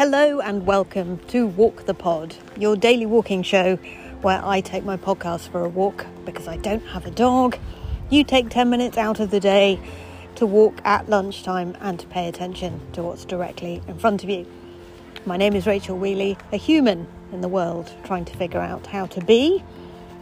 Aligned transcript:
Hello 0.00 0.40
and 0.40 0.64
welcome 0.64 1.18
to 1.26 1.46
Walk 1.46 1.84
the 1.84 1.92
Pod, 1.92 2.34
your 2.56 2.74
daily 2.74 3.04
walking 3.04 3.42
show 3.42 3.76
where 4.22 4.42
I 4.42 4.62
take 4.62 4.82
my 4.82 4.96
podcast 4.96 5.50
for 5.50 5.62
a 5.62 5.68
walk 5.68 6.06
because 6.24 6.48
I 6.48 6.56
don't 6.56 6.86
have 6.86 7.04
a 7.04 7.10
dog. 7.10 7.58
You 8.08 8.24
take 8.24 8.48
10 8.48 8.70
minutes 8.70 8.96
out 8.96 9.20
of 9.20 9.30
the 9.30 9.40
day 9.40 9.78
to 10.36 10.46
walk 10.46 10.80
at 10.86 11.10
lunchtime 11.10 11.76
and 11.82 12.00
to 12.00 12.06
pay 12.06 12.28
attention 12.28 12.80
to 12.94 13.02
what's 13.02 13.26
directly 13.26 13.82
in 13.86 13.98
front 13.98 14.24
of 14.24 14.30
you. 14.30 14.46
My 15.26 15.36
name 15.36 15.54
is 15.54 15.66
Rachel 15.66 15.98
Wheely, 15.98 16.38
a 16.50 16.56
human 16.56 17.06
in 17.30 17.42
the 17.42 17.48
world 17.48 17.92
trying 18.04 18.24
to 18.24 18.34
figure 18.38 18.60
out 18.60 18.86
how 18.86 19.04
to 19.04 19.22
be. 19.22 19.62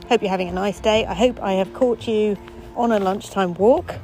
Hope 0.09 0.23
you're 0.23 0.31
having 0.33 0.49
a 0.49 0.53
nice 0.53 0.81
day. 0.81 1.07
I 1.07 1.15
hope 1.15 1.41
I 1.41 1.53
have 1.53 1.73
caught 1.73 2.09
you 2.09 2.37
on 2.75 2.91
a 2.91 2.99
lunchtime 2.99 3.55
walk. 3.55 3.95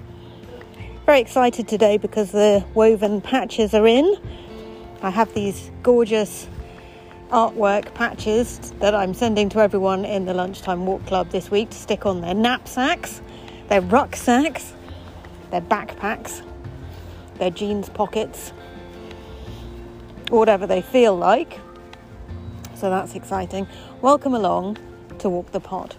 Very 1.04 1.18
excited 1.18 1.67
today 1.67 1.99
because 1.99 2.31
the 2.31 2.64
woven 2.75 3.21
patches 3.21 3.75
are 3.75 3.89
in. 3.89 4.17
I 5.04 5.11
have 5.11 5.35
these 5.35 5.71
gorgeous 5.82 6.49
artwork 7.29 7.93
patches 7.93 8.72
that 8.81 8.95
I'm 8.95 9.12
sending 9.12 9.50
to 9.50 9.58
everyone 9.61 10.07
in 10.07 10.25
the 10.25 10.32
Lunchtime 10.32 10.86
Walk 10.86 11.04
Club 11.04 11.29
this 11.29 11.50
week 11.50 11.68
to 11.68 11.76
stick 11.76 12.07
on 12.07 12.22
their 12.22 12.32
knapsacks, 12.32 13.21
their 13.68 13.82
rucksacks, 13.82 14.72
their 15.50 15.61
backpacks, 15.61 16.40
their 17.36 17.50
jeans 17.50 17.90
pockets, 17.90 18.54
whatever 20.31 20.67
they 20.67 20.81
feel 20.81 21.14
like. 21.14 21.61
So 22.75 22.89
that's 22.89 23.14
exciting. 23.14 23.68
Welcome 24.00 24.32
along 24.32 24.79
to 25.18 25.29
Walk 25.29 25.53
the 25.53 25.61
Pod. 25.61 25.95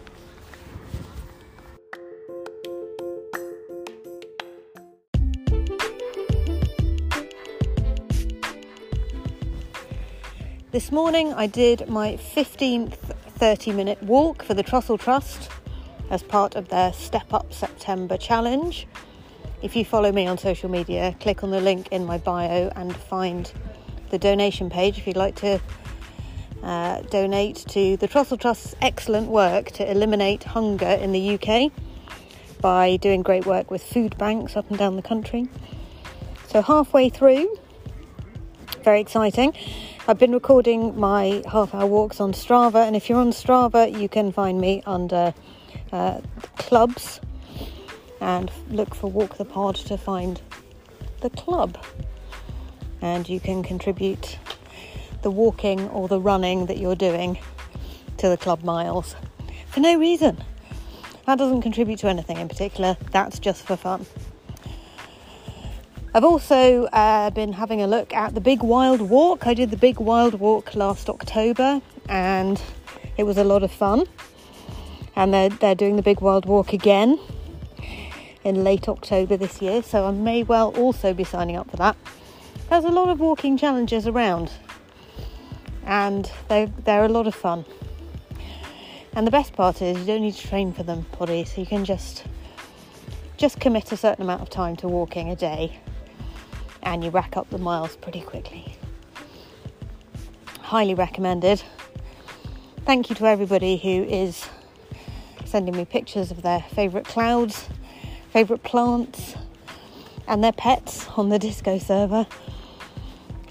This 10.76 10.91
morning 10.91 11.31
I 11.31 11.48
did 11.48 11.87
my 11.87 12.18
15th 12.18 12.98
30 13.37 13.71
minute 13.71 14.04
walk 14.04 14.43
for 14.43 14.54
the 14.54 14.62
Trussell 14.62 14.99
Trust 14.99 15.49
as 16.09 16.21
part 16.21 16.55
of 16.55 16.68
their 16.68 16.91
Step 16.91 17.34
Up 17.34 17.54
September 17.54 18.18
challenge. 18.18 18.85
If 19.62 19.73
you 19.77 19.85
follow 19.85 20.12
me 20.12 20.27
on 20.27 20.37
social 20.37 20.70
media, 20.70 21.15
click 21.21 21.46
on 21.46 21.51
the 21.51 21.62
link 21.62 21.87
in 21.93 22.05
my 22.05 22.18
bio 22.18 22.73
and 22.76 22.93
find 22.93 23.49
the 24.09 24.18
donation 24.18 24.70
page 24.70 24.98
if 24.98 25.07
you'd 25.07 25.15
like 25.15 25.35
to 25.35 25.62
uh, 26.62 27.03
donate 27.03 27.55
to 27.70 27.96
the 27.96 28.09
Trussell 28.09 28.37
Trust's 28.37 28.76
excellent 28.81 29.29
work 29.29 29.71
to 29.71 29.90
eliminate 29.90 30.43
hunger 30.43 30.85
in 30.85 31.13
the 31.13 31.40
UK 31.40 31.71
by 32.59 32.98
doing 32.98 33.21
great 33.21 33.46
work 33.46 33.71
with 33.71 33.81
food 33.81 34.18
banks 34.18 34.57
up 34.57 34.70
and 34.70 34.77
down 34.77 34.98
the 34.98 35.01
country. 35.01 35.48
So, 36.49 36.62
halfway 36.62 37.07
through, 37.07 37.59
very 38.84 38.99
exciting. 38.99 39.53
I've 40.08 40.20
been 40.20 40.34
recording 40.34 41.00
my 41.00 41.42
half 41.52 41.74
hour 41.74 41.88
walks 41.88 42.20
on 42.20 42.32
Strava, 42.34 42.86
and 42.86 42.96
if 42.96 43.10
you're 43.10 43.18
on 43.18 43.32
Strava, 43.32 44.00
you 44.00 44.08
can 44.08 44.32
find 44.32 44.62
me 44.62 44.84
under 44.86 45.34
uh, 45.92 46.22
clubs 46.58 47.20
and 48.22 48.52
look 48.70 48.94
for 48.94 49.10
Walk 49.10 49.38
the 49.38 49.46
Pod 49.46 49.74
to 49.78 49.98
find 49.98 50.40
the 51.22 51.32
club. 51.32 51.84
And 53.02 53.28
you 53.28 53.40
can 53.40 53.64
contribute 53.64 54.38
the 55.24 55.32
walking 55.32 55.90
or 55.90 56.08
the 56.08 56.22
running 56.22 56.68
that 56.68 56.78
you're 56.78 56.96
doing 56.96 57.40
to 58.18 58.30
the 58.30 58.38
club 58.38 58.64
miles 58.64 59.16
for 59.72 59.80
no 59.80 59.98
reason. 59.98 60.38
That 61.26 61.40
doesn't 61.40 61.64
contribute 61.64 61.98
to 62.00 62.10
anything 62.10 62.38
in 62.38 62.48
particular, 62.48 62.96
that's 63.10 63.40
just 63.40 63.66
for 63.66 63.76
fun. 63.76 64.06
I've 66.16 66.24
also 66.24 66.85
uh, 66.94 67.30
been 67.31 67.52
having 67.52 67.81
a 67.81 67.88
look 67.88 68.13
at 68.13 68.35
the 68.35 68.40
Big 68.40 68.63
Wild 68.63 69.02
Walk. 69.02 69.46
I 69.46 69.53
did 69.53 69.69
the 69.69 69.75
Big 69.75 70.00
Wild 70.00 70.35
Walk 70.35 70.74
last 70.74 71.09
October 71.09 71.81
and 72.08 72.62
it 73.18 73.24
was 73.24 73.38
a 73.38 73.44
lot 73.44 73.64
of 73.64 73.72
fun. 73.72 74.06
And 75.18 75.34
they're, 75.34 75.50
they're 75.50 75.76
doing 75.76 75.98
the 75.98 76.02
Big 76.02 76.22
Wild 76.22 76.46
Walk 76.46 76.72
again 76.72 77.20
in 78.46 78.64
late 78.64 78.88
October 78.88 79.36
this 79.36 79.62
year, 79.62 79.84
so 79.84 80.06
I 80.06 80.12
may 80.12 80.44
well 80.44 80.74
also 80.78 81.14
be 81.14 81.26
signing 81.26 81.58
up 81.58 81.70
for 81.70 81.76
that. 81.76 81.98
There's 82.70 82.86
a 82.86 82.92
lot 82.92 83.09
of 83.09 83.20
walking 83.20 83.58
challenges 83.58 84.08
around 84.08 84.53
and 85.84 86.32
they're, 86.47 86.68
they're 86.86 87.03
a 87.03 87.09
lot 87.09 87.28
of 87.28 87.36
fun. 87.36 87.66
And 89.12 89.28
the 89.28 89.32
best 89.32 89.52
part 89.52 89.82
is 89.82 89.97
you 90.00 90.06
don't 90.06 90.22
need 90.22 90.36
to 90.36 90.47
train 90.47 90.72
for 90.72 90.84
them, 90.84 91.08
potty, 91.12 91.44
so 91.44 91.59
you 91.59 91.68
can 91.68 91.84
just 91.84 92.24
just 93.36 93.59
commit 93.59 93.92
a 93.92 93.97
certain 93.97 94.24
amount 94.24 94.42
of 94.42 94.50
time 94.50 94.78
to 94.78 94.88
walking 94.88 95.30
a 95.30 95.36
day 95.36 95.78
and 96.85 97.03
you 97.03 97.09
rack 97.09 97.35
up 97.35 97.50
the 97.50 97.57
miles 97.57 97.96
pretty 97.97 98.22
quickly. 98.22 98.78
Highly 100.62 100.94
recommended. 100.94 101.62
Thank 102.85 103.09
you 103.09 103.16
to 103.16 103.25
everybody 103.25 103.78
who 103.78 104.03
is 104.03 104.47
sending 105.44 105.75
me 105.75 105.85
pictures 105.85 106.31
of 106.31 106.44
their 106.44 106.62
favourite 106.62 107.06
clouds, 107.06 107.68
favourite 108.31 108.63
plants, 108.63 109.35
and 110.28 110.44
their 110.44 110.51
pets 110.51 111.07
on 111.18 111.29
the 111.29 111.40
Discord 111.40 111.81
server. 111.81 112.28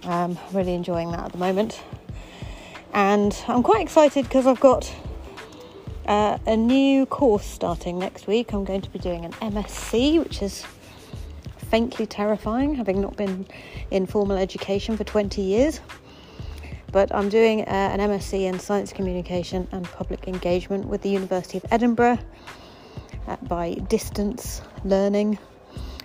I'm 0.04 0.38
really 0.52 0.74
enjoying 0.74 1.10
that 1.12 1.24
at 1.24 1.32
the 1.32 1.38
moment. 1.38 1.82
And 2.92 3.36
I'm 3.48 3.62
quite 3.62 3.82
excited 3.82 4.24
because 4.24 4.46
I've 4.46 4.60
got 4.60 4.92
uh, 6.06 6.38
a 6.46 6.56
new 6.56 7.06
course 7.06 7.44
starting 7.44 7.98
next 7.98 8.26
week. 8.26 8.52
I'm 8.52 8.64
going 8.64 8.82
to 8.82 8.90
be 8.90 8.98
doing 8.98 9.24
an 9.24 9.32
MSc, 9.32 10.22
which 10.22 10.42
is 10.42 10.64
faintly 11.74 12.06
terrifying, 12.06 12.76
having 12.76 13.00
not 13.00 13.16
been 13.16 13.44
in 13.90 14.06
formal 14.06 14.36
education 14.36 14.96
for 14.96 15.02
20 15.02 15.42
years. 15.42 15.80
But 16.92 17.12
I'm 17.12 17.28
doing 17.28 17.62
uh, 17.62 17.64
an 17.64 17.98
MSc 17.98 18.32
in 18.32 18.60
Science 18.60 18.92
Communication 18.92 19.66
and 19.72 19.84
Public 19.84 20.28
Engagement 20.28 20.86
with 20.86 21.02
the 21.02 21.08
University 21.08 21.58
of 21.58 21.64
Edinburgh 21.72 22.20
uh, 23.26 23.36
by 23.42 23.74
distance 23.74 24.62
learning, 24.84 25.36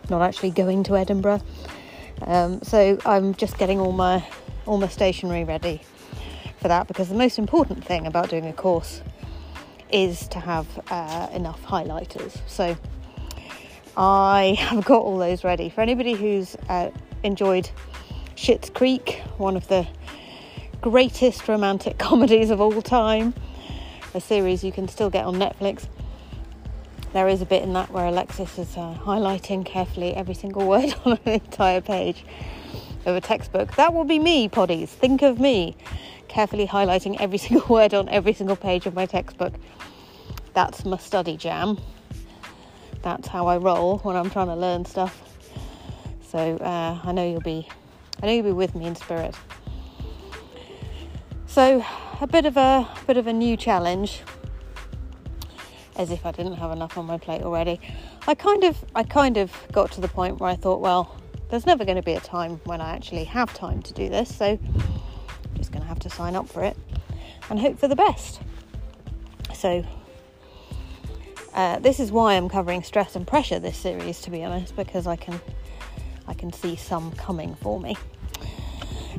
not 0.10 0.24
actually 0.24 0.50
going 0.50 0.82
to 0.86 0.98
Edinburgh. 0.98 1.42
Um, 2.24 2.64
so 2.64 2.98
I'm 3.06 3.36
just 3.36 3.60
getting 3.60 3.80
all 3.80 3.92
my 3.92 4.26
all 4.66 4.80
my 4.80 4.88
stationery 4.88 5.44
ready 5.44 5.84
for 6.60 6.70
that 6.70 6.88
because 6.88 7.10
the 7.10 7.16
most 7.16 7.38
important 7.38 7.86
thing 7.86 8.08
about 8.08 8.32
doing 8.32 8.48
a 8.48 8.54
course 8.54 9.04
is 9.92 10.28
to 10.30 10.40
have 10.40 10.66
uh, 10.90 11.28
enough 11.32 11.64
highlighters. 11.64 12.40
So 12.48 12.76
I 13.98 14.56
have 14.60 14.86
got 14.86 15.02
all 15.02 15.18
those 15.18 15.44
ready. 15.44 15.70
For 15.70 15.82
anybody 15.82 16.14
who's 16.14 16.56
uh, 16.68 16.92
enjoyed 17.24 17.70
Schitt's 18.36 18.70
Creek, 18.70 19.22
one 19.38 19.58
of 19.58 19.68
the 19.68 19.88
greatest 20.82 21.48
romantic 21.48 21.98
comedies 22.00 22.50
of 22.50 22.62
all 22.62 22.82
time, 22.82 23.34
a 24.14 24.22
series 24.22 24.64
you 24.64 24.72
can 24.72 24.88
still 24.88 25.10
get 25.10 25.26
on 25.26 25.36
Netflix. 25.36 25.88
There 27.14 27.28
is 27.28 27.42
a 27.42 27.46
bit 27.46 27.64
in 27.64 27.74
that 27.74 27.92
where 27.92 28.06
Alexis 28.06 28.58
is 28.60 28.78
uh, 28.78 28.96
highlighting 29.02 29.66
carefully 29.66 30.16
every 30.16 30.36
single 30.36 30.68
word 30.68 30.94
on 31.06 31.20
an 31.26 31.34
entire 31.34 31.82
page 31.82 32.24
of 33.06 33.16
a 33.16 33.22
textbook. 33.22 33.76
That 33.76 33.94
will 33.94 34.04
be 34.04 34.20
me, 34.20 34.48
poddies. 34.50 34.90
Think 34.90 35.22
of 35.24 35.40
me 35.40 35.76
carefully 36.28 36.68
highlighting 36.68 37.18
every 37.20 37.38
single 37.40 37.68
word 37.68 37.94
on 37.94 38.08
every 38.10 38.34
single 38.34 38.56
page 38.56 38.86
of 38.86 38.94
my 38.94 39.06
textbook. 39.06 39.54
That's 40.54 40.86
my 40.86 40.98
study 40.98 41.38
jam 41.38 41.78
that's 43.02 43.28
how 43.28 43.48
I 43.48 43.58
roll 43.58 44.00
when 44.00 44.16
I'm 44.16 44.30
trying 44.30 44.48
to 44.48 44.56
learn 44.56 44.86
stuff. 44.86 45.22
So 46.28 46.58
uh, 46.58 47.00
I 47.04 47.12
know 47.12 47.28
you'll 47.28 47.42
be, 47.42 47.68
I 48.22 48.28
know 48.28 48.34
you'll 48.34 48.44
be 48.44 48.52
with 48.52 48.76
me 48.76 48.86
in 48.86 48.96
spirit. 48.96 49.36
So 51.48 51.84
a 52.22 52.28
bit 52.28 52.46
of 52.46 52.58
a, 52.58 52.88
a 52.90 53.04
bit 53.08 53.18
of 53.18 53.28
a 53.28 53.34
new 53.34 53.58
challenge, 53.58 54.22
as 55.96 56.12
if 56.12 56.26
I 56.26 56.32
didn't 56.32 56.54
have 56.54 56.72
enough 56.72 56.98
on 56.98 57.06
my 57.06 57.18
plate 57.18 57.42
already. 57.42 57.82
I 58.28 58.36
kind 58.36 58.64
of, 58.64 58.78
I 58.96 59.04
kind 59.04 59.38
of 59.38 59.52
got 59.72 59.92
to 59.94 60.02
the 60.02 60.08
point 60.08 60.40
where 60.40 60.50
I 60.50 60.56
thought, 60.56 60.82
well, 60.82 61.16
there's 61.50 61.66
never 61.66 61.84
going 61.84 61.96
to 61.98 62.04
be 62.04 62.14
a 62.14 62.20
time 62.20 62.62
when 62.66 62.80
I 62.80 62.96
actually 62.96 63.24
have 63.24 63.54
time 63.54 63.82
to 63.82 63.94
do 63.94 64.08
this, 64.08 64.34
so 64.36 64.46
I'm 64.46 65.56
just 65.56 65.72
going 65.72 65.82
to 65.82 65.88
have 65.88 66.00
to 66.00 66.10
sign 66.10 66.36
up 66.36 66.48
for 66.48 66.64
it 66.64 66.78
and 67.50 67.60
hope 67.60 67.80
for 67.80 67.88
the 67.88 67.96
best. 67.96 68.42
So 69.56 69.84
uh, 71.54 71.80
this 71.80 72.00
is 72.00 72.12
why 72.12 72.36
I'm 72.36 72.50
covering 72.50 72.84
stress 72.84 73.16
and 73.16 73.26
pressure 73.26 73.60
this 73.60 73.78
series, 73.78 74.22
to 74.22 74.32
be 74.32 74.44
honest, 74.44 74.76
because 74.76 75.08
I 75.08 75.16
can 75.16 75.40
I 76.28 76.34
can 76.34 76.54
see 76.54 76.76
some 76.76 77.12
coming 77.14 77.56
for 77.56 77.80
me. 77.80 77.98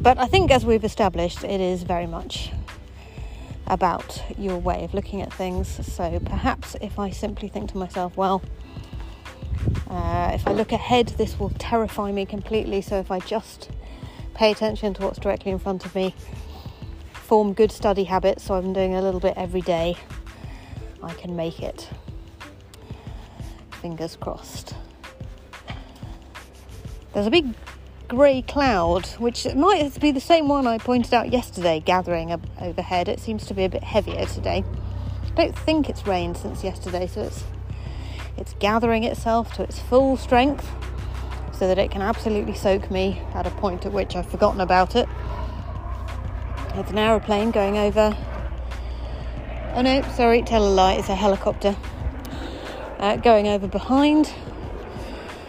But 0.01 0.19
I 0.19 0.27
think, 0.27 0.51
as 0.51 0.65
we've 0.65 0.85
established, 0.85 1.43
it 1.45 1.61
is 1.61 1.83
very 1.83 2.07
much 2.07 2.53
about 3.67 4.23
your 4.39 4.57
way 4.57 4.85
of 4.85 4.95
looking 4.95 5.21
at 5.21 5.33
things. 5.33 5.69
So 5.87 6.21
perhaps 6.25 6.77
if 6.81 6.99
I 6.99 7.11
simply 7.11 7.49
think 7.49 7.71
to 7.73 7.79
myself, 7.79 8.17
well, 8.17 8.43
uh, 9.89 10.31
if 10.33 10.47
I 10.47 10.53
look 10.53 10.73
ahead, 10.73 11.09
this 11.19 11.39
will 11.39 11.51
terrify 11.51 12.13
me 12.13 12.27
completely. 12.27 12.81
So 12.81 12.99
if 12.99 13.11
I 13.11 13.19
just 13.21 13.71
pay 14.35 14.51
attention 14.51 14.95
to 14.95 15.03
what's 15.03 15.19
directly 15.19 15.53
in 15.53 15.59
front 15.59 15.85
of 15.85 15.95
me, 15.95 16.15
form 17.13 17.53
good 17.53 17.71
study 17.71 18.05
habits, 18.05 18.45
so 18.45 18.55
I'm 18.55 18.73
doing 18.73 18.95
a 18.95 19.03
little 19.03 19.21
bit 19.21 19.35
every 19.37 19.61
day, 19.61 19.97
I 21.03 21.13
can 21.15 21.37
make 21.37 21.61
it 21.61 21.89
fingers 23.81 24.17
crossed. 24.17 24.75
There's 27.13 27.27
a 27.27 27.31
big 27.31 27.55
grey 28.09 28.43
cloud, 28.43 29.07
which 29.19 29.47
might 29.55 29.99
be 30.01 30.13
the 30.13 30.21
same 30.21 30.49
one 30.49 30.67
I 30.67 30.79
pointed 30.79 31.15
out 31.15 31.33
yesterday, 31.33 31.81
gathering 31.81 32.33
overhead. 32.61 33.09
It 33.09 33.21
seems 33.21 33.47
to 33.47 33.55
be 33.55 33.65
a 33.65 33.69
bit 33.69 33.83
heavier 33.83 34.27
today. 34.27 34.65
I 35.25 35.31
don't 35.35 35.59
think 35.59 35.89
it's 35.89 36.07
rained 36.07 36.37
since 36.37 36.63
yesterday, 36.63 37.07
so 37.07 37.23
it's 37.23 37.45
it's 38.37 38.55
gathering 38.55 39.05
itself 39.05 39.53
to 39.55 39.63
its 39.63 39.79
full 39.79 40.17
strength 40.17 40.67
so 41.53 41.67
that 41.69 41.79
it 41.79 41.91
can 41.91 42.01
absolutely 42.01 42.55
soak 42.55 42.91
me 42.91 43.21
at 43.35 43.47
a 43.47 43.51
point 43.51 43.85
at 43.85 43.93
which 43.93 44.17
I've 44.17 44.31
forgotten 44.31 44.61
about 44.61 44.97
it. 44.97 45.09
It's 46.75 46.91
an 46.91 46.99
aeroplane 46.99 47.51
going 47.51 47.77
over. 47.77 48.17
Oh 49.75 49.83
no, 49.83 50.03
sorry, 50.17 50.43
tell 50.43 50.65
a 50.67 50.71
lie, 50.71 50.95
it's 50.95 51.09
a 51.09 51.15
helicopter 51.15 51.77
uh, 53.01 53.17
going 53.17 53.49
over 53.49 53.67
behind. 53.67 54.33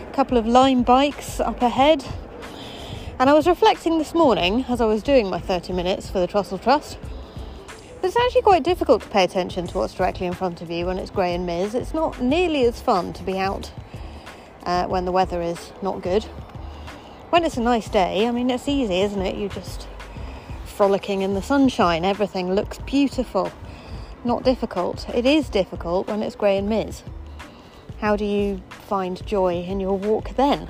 A 0.10 0.14
couple 0.14 0.38
of 0.38 0.48
Lime 0.48 0.84
bikes 0.84 1.40
up 1.40 1.62
ahead. 1.62 2.04
And 3.20 3.30
I 3.30 3.34
was 3.34 3.46
reflecting 3.46 3.98
this 4.00 4.16
morning 4.16 4.66
as 4.68 4.82
I 4.82 4.86
was 4.86 5.04
doing 5.04 5.30
my 5.30 5.40
30 5.40 5.74
minutes 5.74 6.10
for 6.10 6.20
the 6.20 6.28
Trussell 6.28 6.62
Trust. 6.62 6.98
It's 8.02 8.18
actually 8.18 8.42
quite 8.42 8.64
difficult 8.64 9.04
to 9.04 9.10
pay 9.10 9.24
attention 9.24 9.68
to 9.68 9.78
what's 9.78 9.94
directly 9.94 10.26
in 10.26 10.34
front 10.34 10.62
of 10.62 10.72
you 10.72 10.88
when 10.88 10.98
it's 10.98 11.12
grey 11.12 11.36
and 11.36 11.46
miz. 11.46 11.76
It's 11.76 11.94
not 11.94 12.20
nearly 12.20 12.66
as 12.66 12.82
fun 12.82 13.14
to 13.14 13.24
be 13.24 13.38
out 13.38 13.72
uh, 14.64 14.88
when 14.88 15.06
the 15.06 15.12
weather 15.12 15.42
is 15.42 15.72
not 15.84 16.02
good. 16.02 16.24
When 17.30 17.44
it's 17.44 17.58
a 17.58 17.62
nice 17.62 17.90
day, 17.90 18.28
I 18.28 18.32
mean, 18.32 18.50
it's 18.50 18.68
easy, 18.68 19.02
isn't 19.02 19.22
it? 19.22 19.36
You 19.36 19.50
just 19.50 19.88
frolicking 20.66 21.22
in 21.22 21.36
the 21.36 21.42
sunshine, 21.42 22.06
everything 22.06 22.56
looks 22.56 22.80
beautiful. 22.80 23.52
Not 24.24 24.44
difficult. 24.44 25.08
It 25.10 25.26
is 25.26 25.48
difficult 25.50 26.08
when 26.08 26.24
it's 26.24 26.36
grey 26.36 26.58
and 26.58 26.68
miz. 26.68 27.04
How 28.02 28.16
do 28.16 28.26
you 28.26 28.64
find 28.72 29.24
joy 29.28 29.62
in 29.62 29.80
your 29.80 29.96
walk 29.96 30.36
then? 30.36 30.68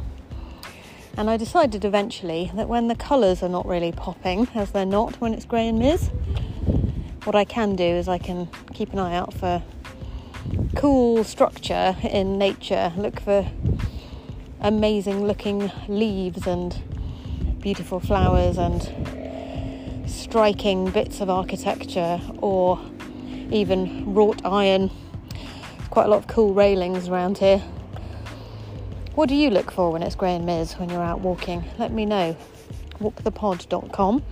And 1.15 1.29
I 1.29 1.37
decided 1.37 1.85
eventually 1.85 2.51
that 2.55 2.67
when 2.67 2.89
the 2.89 2.95
colours 2.95 3.41
are 3.41 3.47
not 3.47 3.65
really 3.65 3.93
popping, 3.93 4.49
as 4.53 4.71
they're 4.71 4.85
not 4.85 5.21
when 5.21 5.33
it's 5.33 5.45
grey 5.45 5.69
and 5.69 5.79
miz, 5.79 6.09
what 7.23 7.33
I 7.33 7.45
can 7.45 7.77
do 7.77 7.85
is 7.85 8.09
I 8.09 8.17
can 8.17 8.49
keep 8.73 8.91
an 8.91 8.99
eye 8.99 9.15
out 9.15 9.33
for 9.33 9.63
cool 10.75 11.23
structure 11.23 11.95
in 12.03 12.37
nature, 12.37 12.91
look 12.97 13.21
for 13.21 13.49
amazing 14.59 15.25
looking 15.25 15.71
leaves 15.87 16.45
and 16.45 16.77
beautiful 17.61 18.01
flowers 18.01 18.57
and 18.57 20.05
striking 20.05 20.89
bits 20.89 21.21
of 21.21 21.29
architecture 21.29 22.19
or 22.39 22.77
even 23.51 24.13
wrought 24.13 24.41
iron. 24.43 24.91
Quite 25.91 26.07
a 26.07 26.09
lot 26.09 26.17
of 26.17 26.27
cool 26.27 26.55
railings 26.55 27.07
around 27.07 27.37
here. 27.37 27.59
What 29.13 29.29
do 29.29 29.35
you 29.35 29.51
look 29.51 29.69
for 29.69 29.91
when 29.91 30.01
it's 30.01 30.15
grey 30.15 30.35
and 30.35 30.45
miz 30.45 30.73
when 30.73 30.89
you're 30.89 31.03
out 31.03 31.19
walking? 31.19 31.63
Let 31.77 31.91
me 31.91 32.05
know. 32.05 32.35
Walkthepod.com 32.99 34.23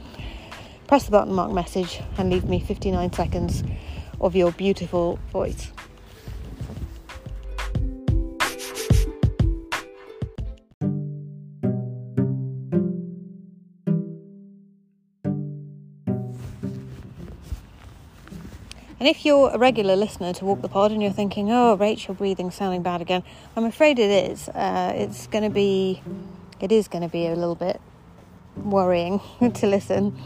press 0.89 1.05
the 1.05 1.11
button 1.11 1.35
mark 1.35 1.51
message 1.51 2.01
and 2.17 2.31
leave 2.31 2.45
me 2.45 2.59
59 2.59 3.13
seconds 3.13 3.63
of 4.19 4.35
your 4.35 4.51
beautiful 4.51 5.19
voice. 5.31 5.71
And 18.99 19.07
if 19.07 19.23
you're 19.23 19.49
a 19.51 19.57
regular 19.57 19.95
listener 19.95 20.33
to 20.33 20.45
Walk 20.45 20.61
the 20.61 20.67
Pod 20.67 20.91
and 20.91 21.01
you're 21.01 21.13
thinking, 21.13 21.49
oh, 21.51 21.75
Rachel 21.77 22.13
breathing 22.13 22.51
sounding 22.51 22.83
bad 22.83 22.99
again, 22.99 23.23
I'm 23.55 23.63
afraid 23.63 23.97
it 23.97 24.29
is. 24.29 24.49
Uh, 24.49 24.91
it's 24.93 25.25
going 25.27 25.45
to 25.45 25.49
be, 25.49 26.01
it 26.59 26.71
is 26.73 26.89
going 26.89 27.03
to 27.03 27.07
be 27.07 27.25
a 27.25 27.33
little 27.33 27.55
bit 27.55 27.79
worrying 28.57 29.21
to 29.53 29.67
listen 29.67 30.21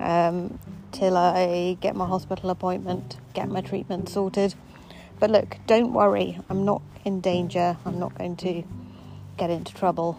um, 0.00 0.58
till 0.90 1.16
I 1.16 1.76
get 1.80 1.94
my 1.94 2.06
hospital 2.06 2.50
appointment, 2.50 3.18
get 3.34 3.48
my 3.48 3.60
treatment 3.60 4.08
sorted. 4.08 4.56
But 5.20 5.30
look, 5.30 5.58
don't 5.68 5.92
worry, 5.92 6.40
I'm 6.50 6.64
not 6.64 6.82
in 7.04 7.20
danger. 7.20 7.76
I'm 7.84 8.00
not 8.00 8.16
going 8.18 8.34
to 8.38 8.64
get 9.36 9.50
into 9.50 9.72
trouble 9.74 10.18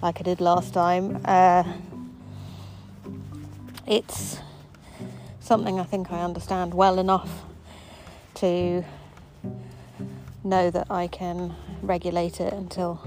like 0.00 0.18
I 0.18 0.22
did 0.22 0.40
last 0.40 0.72
time. 0.72 1.20
Uh, 1.26 1.64
it's 3.86 4.38
something 5.50 5.80
I 5.80 5.82
think 5.82 6.12
I 6.12 6.22
understand 6.22 6.74
well 6.74 7.00
enough 7.00 7.42
to 8.34 8.84
know 10.44 10.70
that 10.70 10.88
I 10.88 11.08
can 11.08 11.56
regulate 11.82 12.40
it 12.40 12.52
until 12.52 13.02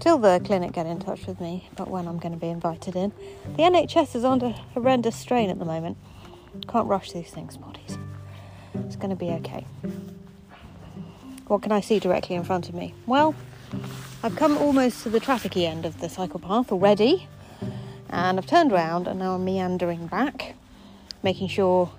till 0.00 0.18
the 0.18 0.40
clinic 0.44 0.72
get 0.72 0.86
in 0.86 0.98
touch 0.98 1.24
with 1.28 1.40
me 1.40 1.68
about 1.70 1.88
when 1.88 2.08
I'm 2.08 2.18
going 2.18 2.32
to 2.32 2.40
be 2.40 2.48
invited 2.48 2.96
in. 2.96 3.12
The 3.56 3.62
NHS 3.62 4.16
is 4.16 4.24
under 4.24 4.48
horrendous 4.74 5.14
strain 5.14 5.48
at 5.48 5.60
the 5.60 5.64
moment. 5.64 5.96
Can't 6.66 6.88
rush 6.88 7.12
these 7.12 7.30
things, 7.30 7.56
poddies. 7.56 7.96
It's 8.84 8.96
going 8.96 9.10
to 9.10 9.16
be 9.16 9.30
okay. 9.38 9.64
What 11.46 11.62
can 11.62 11.70
I 11.70 11.80
see 11.80 12.00
directly 12.00 12.34
in 12.34 12.42
front 12.42 12.68
of 12.68 12.74
me? 12.74 12.92
Well, 13.06 13.36
I've 14.24 14.34
come 14.34 14.58
almost 14.58 15.04
to 15.04 15.10
the 15.10 15.20
trafficy 15.20 15.62
end 15.62 15.86
of 15.86 16.00
the 16.00 16.08
cycle 16.08 16.40
path 16.40 16.72
already, 16.72 17.28
and 18.10 18.36
I've 18.36 18.46
turned 18.46 18.72
around 18.72 19.06
and 19.06 19.20
now 19.20 19.36
I'm 19.36 19.44
meandering 19.44 20.08
back, 20.08 20.56
making 21.26 21.48
sure 21.48 21.90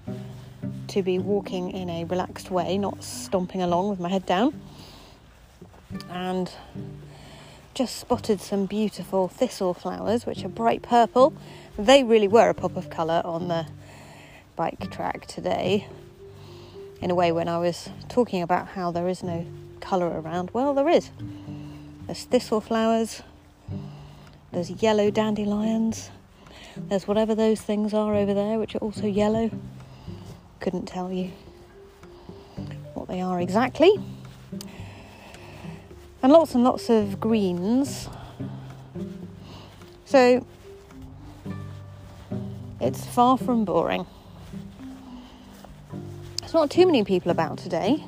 to 0.88 1.04
be 1.04 1.20
walking 1.20 1.70
in 1.72 1.90
a 1.90 2.06
relaxed 2.06 2.50
way, 2.50 2.78
not 2.78 3.04
stomping 3.04 3.62
along 3.62 3.90
with 3.90 4.00
my 4.00 4.08
head 4.08 4.26
down. 4.26 4.58
And 6.10 6.50
just 7.74 7.98
spotted 7.98 8.40
some 8.40 8.68
beautiful 8.68 9.28
thistle 9.28 9.74
flowers, 9.74 10.26
which 10.26 10.46
are 10.46 10.48
bright 10.48 10.82
purple. 10.82 11.34
They 11.78 12.06
really 12.06 12.30
were 12.30 12.48
a 12.48 12.54
pop 12.54 12.78
of 12.78 12.90
colour 12.90 13.22
on 13.26 13.50
the 13.50 13.68
bike 14.56 14.90
track 14.92 15.26
today. 15.26 15.88
In 17.02 17.12
a 17.12 17.16
way, 17.16 17.34
when 17.34 17.50
I 17.50 17.58
was 17.58 17.90
talking 18.08 18.42
about 18.42 18.70
how 18.70 18.92
there 18.92 19.10
is 19.10 19.24
no 19.24 19.46
colour 19.82 20.08
around, 20.22 20.52
well, 20.54 20.74
there 20.74 20.88
is. 20.88 21.12
There's 22.06 22.24
thistle 22.24 22.62
flowers, 22.62 23.24
there's 24.54 24.72
yellow 24.82 25.12
dandelions, 25.12 26.12
there's 26.90 27.08
whatever 27.08 27.36
those 27.36 27.62
things 27.62 27.94
are 27.94 28.14
over 28.16 28.34
there, 28.34 28.60
which 28.60 28.76
are 28.76 28.80
also 28.80 29.08
yellow. 29.08 29.50
Couldn't 30.60 30.86
tell 30.86 31.12
you 31.12 31.32
what 32.94 33.08
they 33.08 33.22
are 33.22 33.40
exactly 33.40 33.92
and 36.22 36.32
lots 36.32 36.56
and 36.56 36.64
lots 36.64 36.90
of 36.90 37.20
greens. 37.20 38.10
So 40.06 40.46
it's 42.80 43.06
far 43.06 43.38
from 43.38 43.66
boring. 43.66 44.06
There's 46.40 46.54
not 46.54 46.72
too 46.72 46.86
many 46.86 47.04
people 47.04 47.32
about 47.32 47.58
today. 47.58 48.04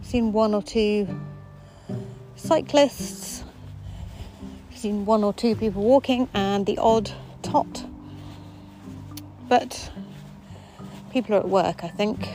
I've 0.00 0.06
seen 0.06 0.32
one 0.32 0.54
or 0.54 0.62
two 0.62 1.08
cyclists, 2.36 3.44
I've 4.70 4.78
seen 4.78 5.04
one 5.04 5.24
or 5.24 5.32
two 5.32 5.56
people 5.56 5.82
walking, 5.82 6.28
and 6.34 6.64
the 6.64 6.78
odd 6.78 7.10
tot. 7.50 7.84
But 9.48 9.90
people 11.12 11.34
are 11.34 11.38
at 11.40 11.48
work, 11.48 11.84
I 11.84 11.88
think. 11.88 12.28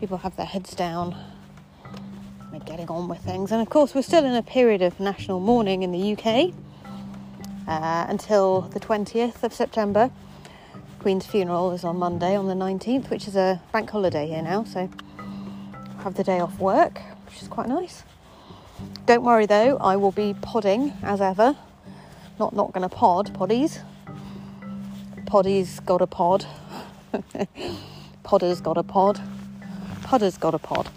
People 0.00 0.18
have 0.18 0.36
their 0.36 0.46
heads 0.46 0.74
down 0.74 1.14
They're 2.50 2.60
getting 2.60 2.88
on 2.88 3.08
with 3.08 3.20
things. 3.20 3.52
And 3.52 3.62
of 3.62 3.70
course, 3.70 3.94
we're 3.94 4.02
still 4.02 4.24
in 4.24 4.34
a 4.34 4.42
period 4.42 4.82
of 4.82 4.98
national 4.98 5.40
mourning 5.40 5.82
in 5.82 5.92
the 5.92 6.12
UK 6.14 6.52
uh, 7.68 8.06
until 8.08 8.62
the 8.62 8.80
20th 8.80 9.42
of 9.44 9.54
September. 9.54 10.10
Queen's 10.98 11.26
funeral 11.26 11.70
is 11.72 11.84
on 11.84 11.96
Monday, 11.96 12.36
on 12.36 12.48
the 12.48 12.54
19th, 12.54 13.10
which 13.10 13.28
is 13.28 13.36
a 13.36 13.60
bank 13.72 13.90
holiday 13.90 14.26
here 14.26 14.42
now, 14.42 14.64
so 14.64 14.88
I 15.18 16.02
have 16.02 16.14
the 16.14 16.24
day 16.24 16.40
off 16.40 16.58
work, 16.58 17.00
which 17.26 17.40
is 17.40 17.48
quite 17.48 17.68
nice. 17.68 18.02
Don't 19.06 19.24
worry 19.24 19.46
though, 19.46 19.76
I 19.78 19.96
will 19.96 20.12
be 20.12 20.34
podding 20.42 20.92
as 21.02 21.20
ever. 21.20 21.56
Not 22.38 22.54
not 22.54 22.72
going 22.72 22.88
to 22.88 22.94
pod, 22.94 23.32
poddies. 23.34 23.80
Poddies 25.30 25.84
got 25.86 26.02
a 26.02 26.08
pod. 26.08 26.44
Podder's 28.24 28.60
got 28.60 28.76
a 28.76 28.82
pod. 28.82 29.20
Podder's 30.02 30.36
got 30.36 30.54
a 30.54 30.58
pod. 30.58 30.88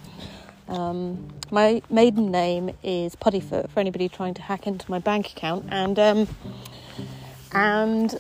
Um, 0.68 1.32
my 1.52 1.84
maiden 1.92 2.32
name 2.32 2.72
is 2.82 3.16
Puddyfoot 3.16 3.70
for 3.70 3.80
anybody 3.80 4.10
trying 4.10 4.34
to 4.34 4.42
hack 4.42 4.66
into 4.66 4.90
my 4.90 4.98
bank 4.98 5.28
account, 5.28 5.68
and 5.70 6.00
um, 6.00 6.28
and 7.52 8.20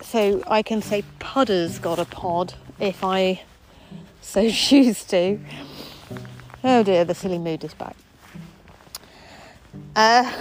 so 0.00 0.42
I 0.46 0.62
can 0.62 0.80
say 0.80 1.04
Pudder's 1.18 1.78
got 1.78 1.98
a 1.98 2.06
pod 2.06 2.54
if 2.80 3.04
I 3.04 3.42
so 4.22 4.48
choose 4.50 5.04
to. 5.04 5.38
Oh 6.64 6.82
dear, 6.82 7.04
the 7.04 7.14
silly 7.14 7.38
mood 7.38 7.64
is 7.64 7.74
back. 7.74 7.96
Uh, 9.94 10.32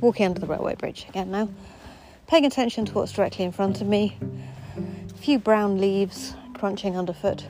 walking 0.00 0.26
under 0.26 0.40
the 0.40 0.48
railway 0.48 0.74
bridge 0.74 1.06
again 1.08 1.30
now, 1.30 1.48
paying 2.28 2.44
attention 2.44 2.84
to 2.84 2.92
what's 2.92 3.12
directly 3.12 3.44
in 3.44 3.50
front 3.50 3.80
of 3.80 3.88
me. 3.88 4.16
A 5.10 5.18
few 5.18 5.40
brown 5.40 5.78
leaves 5.78 6.34
crunching 6.54 6.96
underfoot 6.96 7.44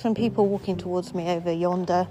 some 0.00 0.14
people 0.14 0.46
walking 0.46 0.78
towards 0.78 1.12
me 1.12 1.28
over 1.28 1.52
yonder. 1.52 2.08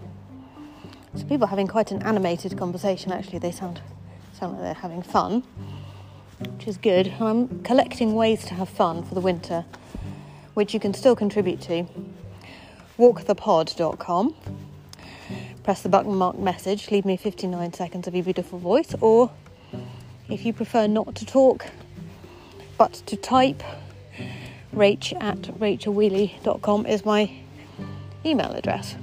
Some 1.16 1.28
people 1.28 1.48
having 1.48 1.68
quite 1.68 1.92
an 1.92 2.04
animated 2.04 2.56
conversation 2.56 3.12
actually. 3.12 3.40
They 3.40 3.52
sound 3.52 3.82
sound 4.34 4.54
like 4.54 4.62
they're 4.62 4.74
having 4.76 5.02
fun, 5.02 5.44
which 6.40 6.68
is 6.68 6.78
good. 6.78 7.12
I'm 7.20 7.64
collecting 7.64 8.14
ways 8.14 8.46
to 8.46 8.54
have 8.54 8.70
fun 8.70 9.04
for 9.04 9.16
the 9.16 9.22
winter, 9.22 9.66
which 10.54 10.72
you 10.76 10.80
can 10.80 10.94
still 10.94 11.16
contribute 11.16 11.62
to. 11.62 11.88
Walkthepod.com. 13.00 14.36
Press 15.64 15.82
the 15.82 15.90
button 15.90 16.14
marked 16.14 16.40
message, 16.40 16.92
leave 16.92 17.06
me 17.06 17.18
59 17.18 17.74
seconds 17.74 18.08
of 18.08 18.14
your 18.14 18.24
beautiful 18.24 18.60
voice, 18.60 18.94
or 19.02 19.32
if 20.30 20.46
you 20.46 20.54
prefer 20.54 20.88
not 20.88 21.16
to 21.16 21.26
talk 21.26 21.66
but 22.78 22.94
to 23.08 23.18
type, 23.18 23.62
rach 24.74 25.14
at 25.22 25.42
rachelwheely.com 25.60 26.86
is 26.86 27.04
my 27.04 27.30
email 28.26 28.52
address. 28.52 28.96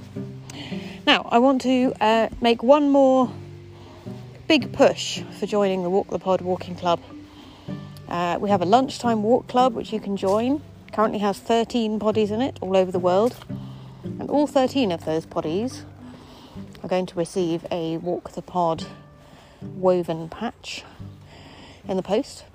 Now, 1.05 1.27
I 1.29 1.37
want 1.39 1.61
to 1.61 1.93
uh, 2.01 2.29
make 2.41 2.63
one 2.63 2.89
more 2.89 3.31
big 4.47 4.73
push 4.73 5.21
for 5.39 5.45
joining 5.45 5.83
the 5.83 5.89
Walk 5.89 6.09
the 6.09 6.17
Pod 6.17 6.41
Walking 6.41 6.75
Club. 6.75 6.99
Uh, 8.07 8.37
we 8.39 8.49
have 8.49 8.61
a 8.61 8.65
lunchtime 8.65 9.21
walk 9.21 9.47
club 9.47 9.75
which 9.75 9.93
you 9.93 9.99
can 9.99 10.17
join. 10.17 10.61
Currently 10.93 11.19
has 11.19 11.37
13 11.37 11.99
bodies 11.99 12.31
in 12.31 12.41
it 12.41 12.57
all 12.61 12.75
over 12.75 12.91
the 12.91 12.99
world, 12.99 13.35
and 14.03 14.29
all 14.29 14.47
13 14.47 14.91
of 14.91 15.05
those 15.05 15.25
bodies 15.25 15.83
are 16.81 16.89
going 16.89 17.05
to 17.05 17.15
receive 17.15 17.65
a 17.69 17.97
Walk 17.97 18.31
the 18.31 18.41
Pod 18.41 18.85
woven 19.61 20.29
patch 20.29 20.83
in 21.87 21.97
the 21.97 22.03
post, 22.03 22.45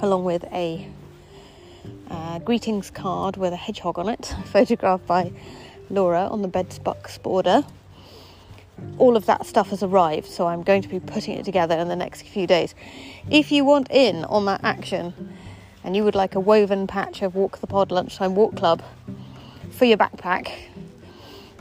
along 0.00 0.24
with 0.24 0.44
a 0.44 0.88
uh, 2.10 2.38
greetings 2.40 2.90
card 2.90 3.36
with 3.36 3.52
a 3.52 3.56
hedgehog 3.56 3.98
on 3.98 4.08
it, 4.08 4.34
photographed 4.46 5.06
by 5.06 5.32
Laura 5.90 6.26
on 6.26 6.42
the 6.42 6.48
Bedsbucks 6.48 7.22
border. 7.22 7.64
All 8.98 9.16
of 9.16 9.26
that 9.26 9.46
stuff 9.46 9.70
has 9.70 9.82
arrived, 9.82 10.26
so 10.26 10.46
I'm 10.46 10.62
going 10.62 10.82
to 10.82 10.88
be 10.88 11.00
putting 11.00 11.36
it 11.36 11.44
together 11.44 11.76
in 11.76 11.88
the 11.88 11.96
next 11.96 12.22
few 12.22 12.46
days. 12.46 12.74
If 13.30 13.50
you 13.50 13.64
want 13.64 13.90
in 13.90 14.24
on 14.24 14.44
that 14.46 14.62
action 14.64 15.34
and 15.82 15.96
you 15.96 16.04
would 16.04 16.14
like 16.14 16.34
a 16.34 16.40
woven 16.40 16.86
patch 16.86 17.22
of 17.22 17.34
Walk 17.34 17.58
the 17.58 17.66
Pod 17.66 17.90
Lunchtime 17.90 18.34
Walk 18.34 18.56
Club 18.56 18.82
for 19.70 19.84
your 19.84 19.96
backpack, 19.96 20.50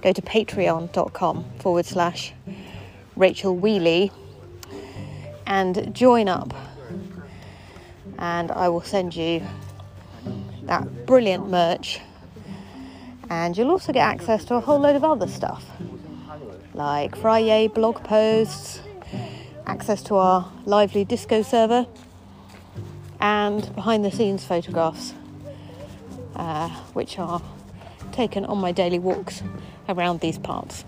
go 0.01 0.11
to 0.11 0.21
patreon.com 0.21 1.45
forward 1.59 1.85
slash 1.85 2.33
Rachel 3.15 3.55
Wheely 3.55 4.11
and 5.47 5.93
join 5.95 6.27
up. 6.27 6.53
And 8.17 8.51
I 8.51 8.69
will 8.69 8.81
send 8.81 9.15
you 9.15 9.41
that 10.63 11.05
brilliant 11.05 11.49
merch. 11.49 11.99
And 13.29 13.57
you'll 13.57 13.71
also 13.71 13.91
get 13.91 14.01
access 14.01 14.45
to 14.45 14.55
a 14.55 14.59
whole 14.59 14.79
load 14.79 14.95
of 14.95 15.03
other 15.03 15.27
stuff 15.27 15.65
like 16.75 17.15
Friday 17.15 17.67
blog 17.67 18.03
posts, 18.03 18.81
access 19.65 20.03
to 20.03 20.15
our 20.15 20.51
lively 20.65 21.05
Discord 21.05 21.45
server, 21.45 21.87
and 23.21 23.73
behind 23.75 24.03
the 24.03 24.11
scenes 24.11 24.43
photographs, 24.43 25.13
uh, 26.35 26.69
which 26.93 27.17
are 27.17 27.41
taken 28.11 28.45
on 28.45 28.57
my 28.57 28.73
daily 28.73 28.99
walks 28.99 29.41
around 29.87 30.19
these 30.19 30.37
parts. 30.37 30.83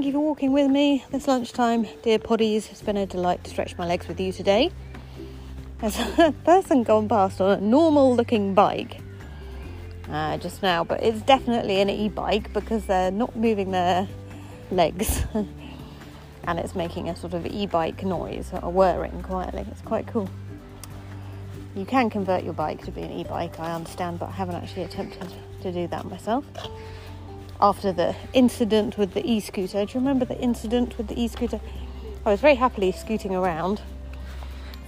Thank 0.00 0.14
you 0.14 0.18
for 0.18 0.20
walking 0.20 0.52
with 0.52 0.70
me 0.70 1.04
this 1.10 1.28
lunchtime, 1.28 1.86
dear 2.02 2.18
poddies. 2.18 2.70
It's 2.70 2.80
been 2.80 2.96
a 2.96 3.04
delight 3.04 3.44
to 3.44 3.50
stretch 3.50 3.76
my 3.76 3.86
legs 3.86 4.08
with 4.08 4.18
you 4.18 4.32
today. 4.32 4.72
There's 5.78 5.98
a 6.18 6.32
person 6.42 6.84
gone 6.84 7.06
past 7.06 7.38
on 7.38 7.58
a 7.58 7.60
normal 7.60 8.16
looking 8.16 8.54
bike 8.54 9.02
uh, 10.08 10.38
just 10.38 10.62
now, 10.62 10.84
but 10.84 11.02
it's 11.02 11.20
definitely 11.20 11.82
an 11.82 11.90
e 11.90 12.08
bike 12.08 12.50
because 12.54 12.86
they're 12.86 13.10
not 13.10 13.36
moving 13.36 13.72
their 13.72 14.08
legs 14.70 15.22
and 15.34 16.58
it's 16.58 16.74
making 16.74 17.10
a 17.10 17.14
sort 17.14 17.34
of 17.34 17.44
e 17.44 17.66
bike 17.66 18.02
noise, 18.02 18.52
a 18.54 18.70
whirring 18.70 19.20
quietly. 19.20 19.66
It's 19.70 19.82
quite 19.82 20.06
cool. 20.06 20.30
You 21.76 21.84
can 21.84 22.08
convert 22.08 22.42
your 22.42 22.54
bike 22.54 22.86
to 22.86 22.90
be 22.90 23.02
an 23.02 23.10
e 23.10 23.24
bike, 23.24 23.60
I 23.60 23.74
understand, 23.74 24.18
but 24.18 24.30
I 24.30 24.32
haven't 24.32 24.54
actually 24.54 24.84
attempted 24.84 25.30
to 25.60 25.70
do 25.70 25.86
that 25.88 26.06
myself 26.06 26.46
after 27.60 27.92
the 27.92 28.16
incident 28.32 28.96
with 28.96 29.12
the 29.14 29.28
e 29.30 29.40
scooter. 29.40 29.84
Do 29.84 29.92
you 29.92 30.00
remember 30.00 30.24
the 30.24 30.38
incident 30.38 30.96
with 30.96 31.08
the 31.08 31.20
e 31.20 31.28
scooter? 31.28 31.60
I 32.24 32.30
was 32.30 32.40
very 32.40 32.54
happily 32.54 32.92
scooting 32.92 33.34
around 33.34 33.82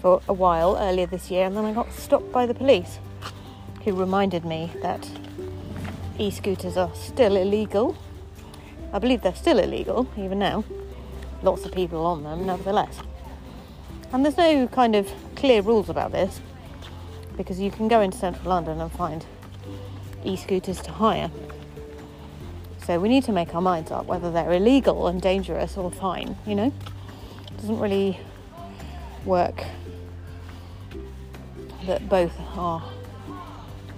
for 0.00 0.20
a 0.28 0.32
while 0.32 0.76
earlier 0.76 1.06
this 1.06 1.30
year, 1.30 1.46
and 1.46 1.56
then 1.56 1.64
I 1.64 1.72
got 1.72 1.92
stopped 1.92 2.32
by 2.32 2.46
the 2.46 2.54
police, 2.54 2.98
who 3.84 3.92
reminded 3.94 4.44
me 4.44 4.70
that 4.82 5.08
e 6.18 6.30
scooters 6.30 6.76
are 6.76 6.94
still 6.94 7.36
illegal. 7.36 7.96
I 8.92 8.98
believe 8.98 9.22
they're 9.22 9.34
still 9.34 9.58
illegal, 9.58 10.08
even 10.16 10.38
now. 10.38 10.64
Lots 11.42 11.64
of 11.64 11.72
people 11.72 12.04
on 12.06 12.22
them, 12.22 12.46
nevertheless. 12.46 12.98
And 14.12 14.24
there's 14.24 14.36
no 14.36 14.68
kind 14.68 14.94
of 14.94 15.10
clear 15.36 15.62
rules 15.62 15.88
about 15.88 16.12
this 16.12 16.40
because 17.36 17.58
you 17.58 17.70
can 17.70 17.88
go 17.88 18.00
into 18.00 18.18
central 18.18 18.50
London 18.50 18.80
and 18.80 18.92
find 18.92 19.24
e 20.24 20.36
scooters 20.36 20.80
to 20.82 20.92
hire. 20.92 21.30
So 22.84 22.98
we 22.98 23.08
need 23.08 23.24
to 23.24 23.32
make 23.32 23.54
our 23.54 23.62
minds 23.62 23.90
up 23.90 24.06
whether 24.06 24.30
they're 24.30 24.52
illegal 24.52 25.06
and 25.06 25.22
dangerous 25.22 25.76
or 25.76 25.90
fine, 25.90 26.36
you 26.46 26.54
know? 26.56 26.72
It 27.46 27.56
doesn't 27.58 27.78
really 27.78 28.18
work 29.24 29.64
that 31.86 32.08
both 32.08 32.32
are 32.56 32.82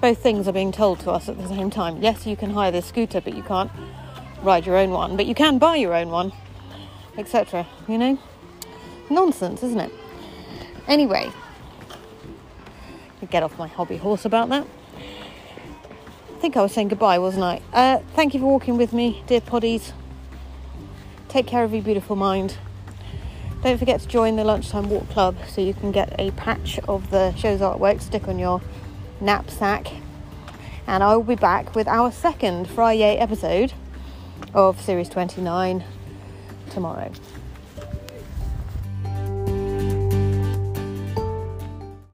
both 0.01 0.19
things 0.19 0.47
are 0.47 0.53
being 0.53 0.71
told 0.71 1.01
to 1.01 1.11
us 1.11 1.31
at 1.31 1.39
the 1.39 1.49
same 1.49 1.71
time. 1.71 2.03
Yes, 2.03 2.27
you 2.27 2.37
can 2.37 2.51
hire 2.51 2.71
this 2.71 2.85
scooter, 2.85 3.23
but 3.23 3.35
you 3.35 3.43
can't 3.43 3.71
ride 4.43 4.67
your 4.67 4.77
own 4.77 4.91
one, 4.91 5.17
but 5.17 5.25
you 5.25 5.35
can 5.35 5.57
buy 5.59 5.77
your 5.77 5.95
own 5.95 6.11
one, 6.11 6.31
etc. 7.17 7.67
You 7.89 7.97
know? 7.97 8.19
Nonsense, 9.09 9.63
isn't 9.63 9.81
it? 9.81 9.93
Anyway, 10.89 11.33
get 13.31 13.43
off 13.43 13.59
my 13.59 13.67
hobby 13.67 13.97
horse 13.97 14.27
about 14.27 14.51
that 14.51 14.67
think 16.45 16.59
I 16.59 16.63
was 16.63 16.73
saying 16.73 16.89
goodbye, 16.89 17.19
wasn't 17.19 17.43
I? 17.43 17.63
Uh, 17.73 18.01
thank 18.15 18.35
you 18.35 18.41
for 18.41 18.45
walking 18.45 18.77
with 18.77 18.93
me, 18.93 19.23
dear 19.27 19.41
poddies. 19.41 19.93
Take 21.27 21.47
care 21.47 21.65
of 21.65 21.73
your 21.73 21.81
beautiful 21.81 22.17
mind. 22.17 22.59
Don't 23.63 23.79
forget 23.79 23.99
to 24.03 24.07
join 24.07 24.37
the 24.37 24.45
Lunchtime 24.45 24.91
Walk 24.91 25.09
Club 25.09 25.39
so 25.49 25.63
you 25.63 25.73
can 25.73 25.91
get 25.91 26.15
a 26.19 26.33
patch 26.33 26.79
of 26.81 27.09
the 27.09 27.35
show's 27.35 27.61
artwork 27.61 28.03
stick 28.03 28.29
on 28.29 28.39
your 28.39 28.61
knapsack. 29.23 29.87
And 30.87 31.03
I 31.03 31.17
will 31.17 31.23
be 31.23 31.35
back 31.35 31.75
with 31.75 31.89
our 31.89 32.13
second 32.13 32.69
Friday 32.69 33.17
episode 33.17 33.73
of 34.53 34.79
Series 34.83 35.09
29 35.09 35.83
tomorrow. 36.69 37.11